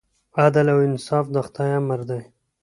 [0.41, 2.21] عدل او انصاف د خدای امر دی.